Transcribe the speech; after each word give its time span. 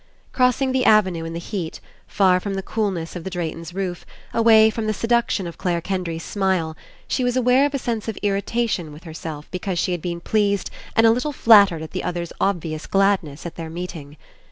Crossing 0.31 0.71
the 0.71 0.83
avenue 0.83 1.25
In 1.25 1.33
the 1.33 1.39
heat, 1.39 1.79
far 2.07 2.39
from 2.39 2.55
the 2.55 2.63
coolness 2.63 3.15
of 3.15 3.23
the 3.23 3.29
Drayton's 3.29 3.71
roof, 3.71 4.03
away 4.33 4.71
from 4.71 4.87
the 4.87 4.95
seduction 4.95 5.45
of 5.45 5.59
Clare 5.59 5.79
Kendry's 5.79 6.23
smile, 6.23 6.75
she 7.07 7.23
was 7.23 7.37
aware 7.37 7.67
of 7.67 7.75
a 7.75 7.77
sense 7.77 8.07
of 8.07 8.17
Irritation 8.23 8.91
with 8.91 9.03
her 9.03 9.13
self 9.13 9.45
because 9.51 9.77
she 9.77 9.91
had 9.91 10.01
been 10.01 10.19
pleased 10.19 10.71
and 10.95 11.05
a 11.05 11.11
little 11.11 11.31
flattered 11.31 11.83
at 11.83 11.91
the 11.91 12.03
other's 12.03 12.33
obvious 12.41 12.87
gladness 12.87 13.45
at 13.45 13.57
their 13.57 13.69
meeting. 13.69 14.17